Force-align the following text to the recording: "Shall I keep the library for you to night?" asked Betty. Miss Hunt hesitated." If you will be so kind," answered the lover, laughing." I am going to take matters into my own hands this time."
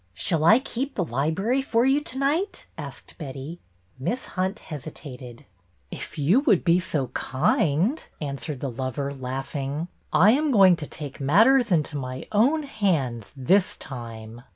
"Shall 0.15 0.43
I 0.43 0.57
keep 0.57 0.95
the 0.95 1.05
library 1.05 1.61
for 1.61 1.85
you 1.85 2.01
to 2.01 2.17
night?" 2.17 2.65
asked 2.75 3.19
Betty. 3.19 3.59
Miss 3.99 4.25
Hunt 4.33 4.57
hesitated." 4.57 5.45
If 5.91 6.17
you 6.17 6.39
will 6.39 6.55
be 6.55 6.79
so 6.79 7.09
kind," 7.09 8.03
answered 8.19 8.61
the 8.61 8.71
lover, 8.71 9.13
laughing." 9.13 9.89
I 10.11 10.31
am 10.31 10.49
going 10.49 10.75
to 10.77 10.87
take 10.87 11.21
matters 11.21 11.71
into 11.71 11.97
my 11.97 12.25
own 12.31 12.63
hands 12.63 13.31
this 13.37 13.77
time." 13.77 14.41